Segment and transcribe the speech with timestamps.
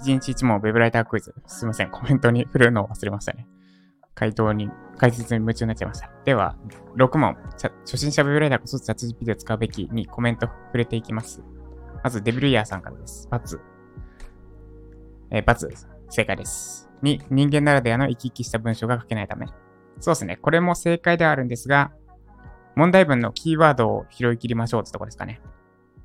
[0.00, 1.34] 一日一問ウェブライタークイズ。
[1.46, 1.90] すいません。
[1.90, 3.46] コメントに振るのを忘れましたね。
[4.14, 6.10] 回答に、解説に夢中になっちゃいました。
[6.26, 6.56] では、
[6.96, 7.34] 6問。
[7.86, 11.42] 初心者ウェブライターこそチャット GPT を使うべきにコメント触れていきます。
[12.02, 13.26] まず、デビルイヤーさんからです。
[13.30, 13.58] バツ。
[15.30, 15.72] え、バツ。
[16.10, 16.90] 正解です。
[17.02, 19.46] 2、人間ならではの生き生きした文章が書けないため。
[20.00, 20.36] そうですね。
[20.36, 21.92] これも正解ではあるんですが、
[22.76, 25.40] 問題文のキーワードを拾い切りましょうってとこですかね。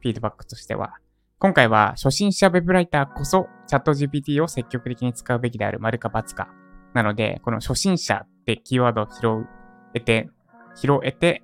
[0.00, 0.94] フィードバックとしては。
[1.38, 6.48] 今回は初心者ウェブライターこそチャット GPT を積極的に使うべきである丸か×か。
[6.94, 9.46] なので、この初心者ってキーワードを拾
[9.94, 10.28] えて、
[10.74, 11.42] 拾えて、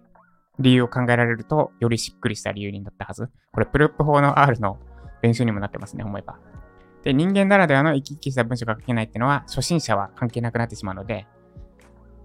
[0.59, 3.29] 理由を考えられると、よりしっくりした理由になったはず。
[3.53, 4.79] これ、プルップ法の R の
[5.23, 6.39] 練習にもなってますね、思えば。
[7.03, 11.27] で、人間ならではの生き生きした文章が書けないっていうのは、初心者は関係なくなってしまうので、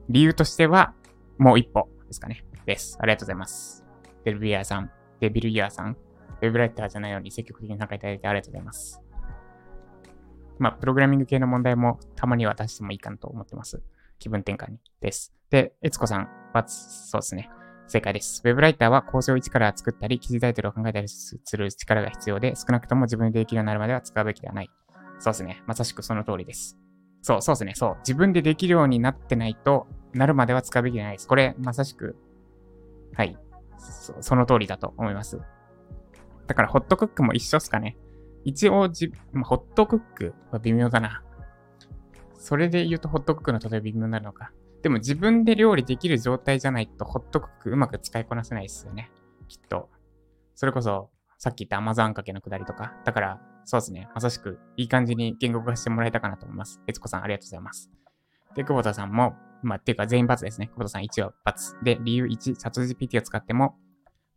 [0.10, 0.94] 理由としては、
[1.38, 2.46] もう一歩ですかね。
[2.70, 2.98] です。
[3.02, 3.84] ありがとうございます。
[4.24, 5.98] デビルイヤーさん、デビルイヤーさん、
[6.42, 9.02] ウェブライターじゃないのに積極的に参加いただいてありがとうございます。
[10.60, 13.82] まあ、プログラミング系の問題もたまには出してもいいかなと思ってます。
[14.20, 15.34] 気分転換にです。
[15.50, 16.76] で、えつこさん、バツ、
[17.10, 17.50] そうですね。
[17.88, 18.44] 正解です。
[18.46, 24.70] ウェブライターは構成を一から作ったり、記事タイトルを考えたりする力が必要で、少なくとも自分でできるようになるまでは使うべきではない。
[25.18, 25.64] そうですね。
[25.66, 26.78] まさしくその通りです。
[27.24, 27.74] そう、そうですね。
[27.76, 27.98] そう。
[28.02, 31.28] 自分でできるようになってないとなるまでは使うべきではないです。
[31.28, 32.16] これ、まさしく、
[33.14, 33.38] はい。
[33.78, 35.42] そその通りだと思います。
[36.48, 37.98] だから、ホットクックも一緒っすかね。
[38.44, 41.24] 一応じ、ま、ホットクックは微妙だな。
[42.36, 44.52] それで言うとホットクックの例え微妙になるのか。
[44.82, 49.12] でも自分で料理できる状態じゃないとホットクックうまく使いこなせないですよね。
[49.48, 49.90] きっと。
[50.56, 52.94] それこそ、さっき言った Amazon かけのくだりとか。
[53.06, 54.10] だから、そうですね。
[54.16, 56.82] まさしくいい感じに言語化してもらえたかなと思います。
[56.88, 57.92] 悦子さんありがとうございます。
[58.56, 60.68] で、久保田さんも、まあ、っていうか全員罰ですね。
[60.68, 61.76] 久保田さん1は罰。
[61.84, 63.76] で、理由1、チャット GPT を使っても、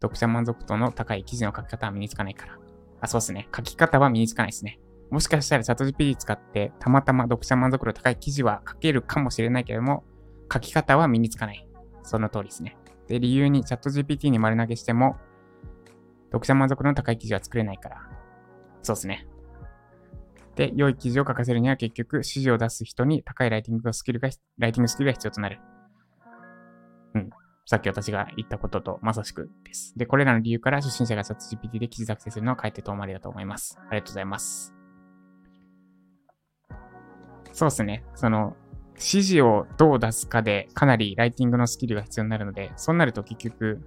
[0.01, 2.59] 読者満足度の高い記事の書き方は身につかないから。
[3.01, 3.49] あ、そうですね。
[3.55, 4.81] 書き方は身につかないですね。
[5.11, 10.05] もしかしたらチャット GPT 使ってたまたま読者満足度高い記事は書けるかもしれないけども、
[10.53, 11.69] 書き方は身につかない。
[12.03, 12.77] その通りですね。
[13.09, 15.17] で、理由にチャット GPT に丸投げしても、
[16.27, 17.97] 読者満足度の高い記事は作れないから。
[18.83, 19.27] そうですね。
[20.57, 25.61] で、良い記事を書かせるには結局指示を出す人に高いライティングスキルが、ライティングスキルが必要となる。
[27.15, 27.31] うん。
[27.67, 29.95] さっき私が言ったこととまさしくです。
[29.97, 33.79] で、これらの理由から初心者がチャット GPT で記事作成するのは変えって遠回りだと思います。
[33.79, 34.75] ありがとうございます。
[37.53, 38.05] そうですね。
[38.15, 38.57] その、
[38.95, 43.81] 指示をどう出すかでかなりライティングのスキルが必要になるので、そうなると結局、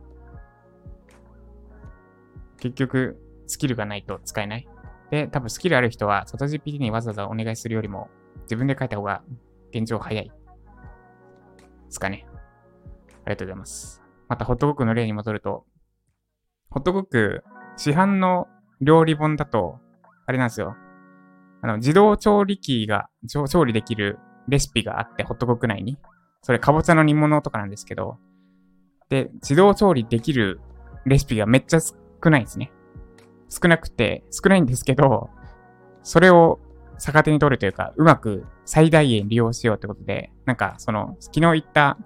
[2.59, 4.67] 結局、スキルがないと使えない。
[5.11, 8.09] で、多分スキルある人は、チャット GPT にわざわざお願いするよりも、
[8.43, 9.23] 自分で書いた方が
[9.73, 10.25] 現状早い。
[10.25, 10.31] で
[11.89, 12.25] すかね。
[13.25, 14.01] ありがとうございます。
[14.27, 15.65] また、ホットクックの例に戻ると、
[16.69, 17.43] ホットクック、
[17.77, 18.47] 市販の
[18.81, 19.79] 料理本だと、
[20.25, 20.75] あれなんですよ。
[21.61, 25.97] あの、自動調理器が、調理できるレシピがあって、ホットクック内に。
[26.41, 28.17] それ、かぼちゃの煮物とかなんですけど、
[29.09, 30.59] で、自動調理できる
[31.05, 31.95] レシピがめっちゃ少
[32.29, 32.71] ないんですね。
[33.61, 35.29] 少なくて、少ないんですけど、
[36.03, 36.59] それを
[36.99, 41.97] 逆手に取るというか、うまく最大限利用しようってことで、なんか、その、昨日言った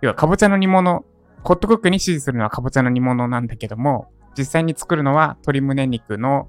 [0.00, 1.04] 要は、かぼちゃの煮物、
[1.44, 6.48] ホットクックに指示するのはかぼちゃの煮物なんだけども、実際に作るのは鶏胸肉の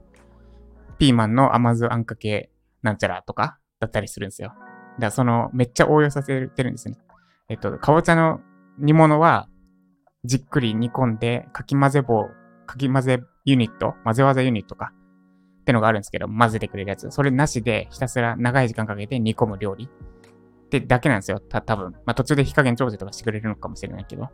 [0.99, 2.51] ピーマンの甘酢あんかけ
[2.81, 4.49] なんちゃらとかだったりするんですよ。
[4.49, 4.59] だか
[4.99, 6.97] らその、めっちゃ応用させてるんですね。
[7.49, 8.39] えっと、かぼちゃの
[8.77, 9.47] 煮物は、
[10.23, 12.29] じっくり煮込んで、かき混ぜ棒、
[12.67, 14.93] かき混ぜユニット、混ぜ技ユニットか、
[15.61, 17.09] ってのがあるんですけど、混ぜてくれるやつ。
[17.11, 19.85] それなしで、ひたすら長い時間かけて煮込む料理。
[19.85, 21.39] ってだけなんですよ。
[21.39, 21.91] た、多分。
[22.05, 24.29] まあ、途中で火加減調整とかしてくれるのかもしれないけど。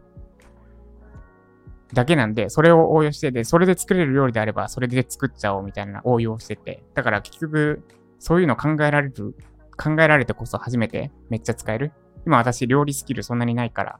[1.93, 6.83] だけなんで、それを応用してで、それで作れる料理であれば、それで作っちゃおうみたいな応用してて。
[6.93, 7.83] だから結局、
[8.19, 9.35] そういうの考えられる、
[9.77, 11.93] 考えられてこそ初めてめっちゃ使える。
[12.25, 13.99] 今私料理スキルそんなにないから、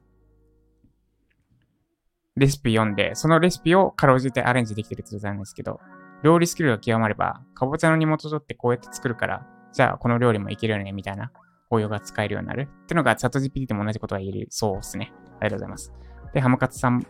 [2.38, 5.80] レシピ読んで、そのレシピをかろうじてアレンジできてるってことなんですけど、
[6.24, 11.32] 料理スキルが極まれば、かぼちゃの煮元取ってこうやって作るから、じゃあこの料理もいけるよね、みたいな
[11.72, 15.12] 応用が使えるようになるってのがチャット GPT でも同じことが言えるそうですね。
[15.40, 15.94] ありがとうございます。
[16.34, 17.06] で、ハムカツさん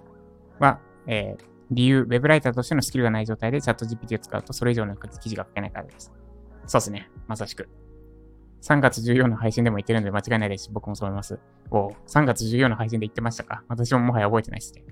[0.59, 6.13] は、えー、理由、ウェブライターとしてのスキルがない状態でチャット GPT を使うとそれ以上の記事が書けないからです。
[6.65, 7.09] そうですね。
[7.27, 7.67] まさしく。
[8.61, 11.39] 3月14の配信でも言ってるので間違いないですし、僕もそう思います。
[11.69, 14.83] お3月14の配信で言ってましたか私ももはや覚えてないですね。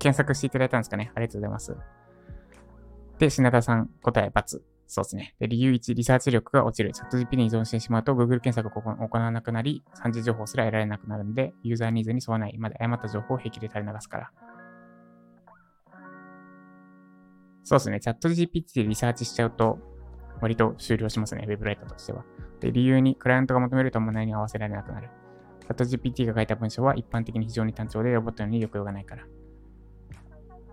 [0.00, 1.76] 検索していただいたんですかねありがとうございます。
[3.18, 4.60] で、品田さん、答え×。
[4.86, 5.34] そうですね。
[5.38, 6.92] で、理由1、リサーチ力が落ちる。
[6.92, 14.30] チャット GP に依存してしまうと、Google 検索を行わなくなり、産地情報すら得られなくなるので、ユーザーニーズに沿わないまで誤った情報を平気で垂れ流すから。
[17.62, 18.00] そうですね。
[18.00, 19.78] チャット GPT でリサーチしちゃうと、
[20.40, 21.44] 割と終了しますね。
[21.46, 22.24] ウェブライターとしては。
[22.60, 25.10] で、理由に、クライアントが求めると問題に合わせられなくなる。
[25.60, 29.24] チャット GPT が書いた文章は一般的に非常に単調で、ロボットに抑揚がないから。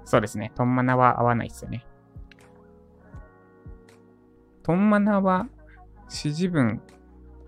[0.07, 0.53] そうですね。
[0.55, 1.85] トンマナは合わないですよね。
[4.63, 5.47] トンマナは
[6.03, 6.81] 指示文、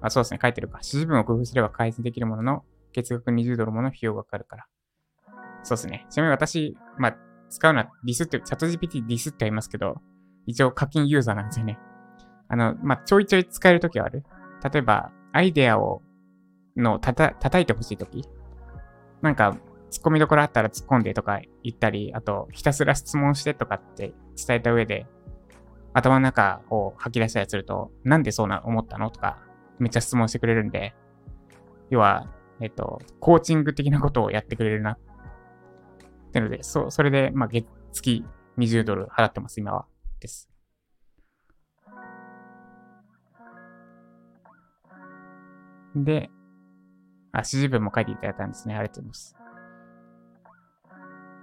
[0.01, 0.39] あ、そうですね。
[0.41, 0.79] 書いてるか。
[0.79, 4.65] 指示文を工夫すれば改善できるものの、月額20ドルもの費用がかかるから。
[5.63, 6.05] そうですね。
[6.09, 7.17] ちなみに私、まあ、
[7.49, 9.95] 使うのはディスって、チャット GPT ディスって言いますけど、
[10.45, 11.79] 一応課金ユーザーなんですよね。
[12.49, 14.25] あの、まあ、ちょいちょい使えるときはある。
[14.73, 16.01] 例えば、アイデアを、
[16.75, 18.27] の、たた、叩いてほしいとき。
[19.21, 19.55] なんか、
[19.91, 25.07] 突っ込みどころあったら突っ込んでとか言ったり、あと、ひたすら質問してとかって伝えた上で、
[25.93, 29.39] 頭の中を吐き出したりすると、なんでそうな思ったのとか、
[29.79, 30.93] めっちゃ質問してくれるんで、
[31.89, 32.27] 要は、
[32.61, 34.91] えっと、コーチング的なことをやってくれるな。
[34.91, 38.23] ってので、そ、それで、まあ、月、月
[38.57, 39.85] 20ドル払ってます、今は。
[40.19, 40.49] です。
[45.95, 46.29] で、
[47.31, 48.75] あ、指示文も書いていただいたんですね。
[48.75, 49.48] ありがとうございます。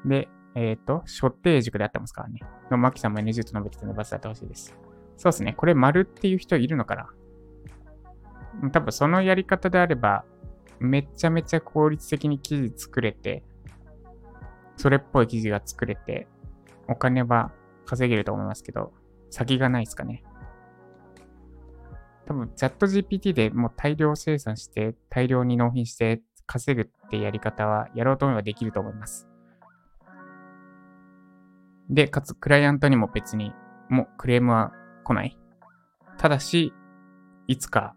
[0.06, 2.40] で、えっ、ー、と、所定塾であってますからね。
[2.70, 4.74] の、マキさんも NG と述べてたので、バツってほしいです。
[5.16, 5.54] そうですね。
[5.54, 6.94] これ、丸っていう人いるのか
[8.62, 8.70] な？
[8.70, 10.24] 多分そのやり方であれば、
[10.78, 13.42] めちゃめちゃ効率的に記事作れて、
[14.76, 16.26] それっぽい記事が作れて、
[16.88, 17.52] お金は
[17.84, 18.92] 稼げると思いますけど、
[19.30, 20.22] 先がないですかね。
[22.26, 29.28] 多分、チャット GPT でもう大量生産して、大量に納品して稼ぐってやり方は、やろうと思えばできると思います。
[31.88, 33.52] で、かつ、クライアントにも別に、
[33.88, 34.72] もうクレームは
[35.04, 35.38] 来ない。
[36.18, 36.72] ただし、
[37.46, 37.94] いつか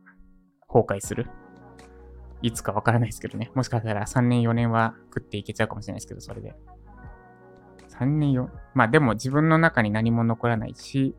[0.67, 1.27] 崩壊する。
[2.41, 3.51] いつかわからないですけどね。
[3.55, 6.55] もしかしたら3年4年は食っていけちゃうかもしれないですけど、それで。
[7.89, 11.15] 3年4、まあでも自分の中に何も残らないし、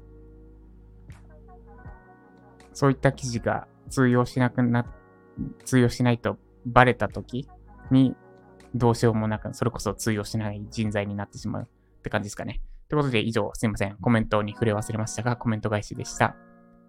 [2.73, 4.87] そういった記事が通用しなくな、
[5.65, 7.49] 通用しないとバレた時
[7.91, 8.15] に
[8.75, 11.69] どうしようもなく、それこそ通用しない人材になってしまう
[12.01, 12.61] って感じですかね。
[12.89, 13.97] ということで以上すいません。
[13.99, 16.35] コメントに触れ忘れましたが、コメント返しでした。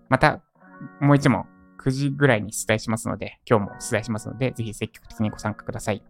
[0.10, 0.42] また、
[1.00, 1.46] もう一問、
[1.84, 6.04] 9時ぐらいに出題しますので、今日も出題しますので、ぜひ積極的にご参加ください。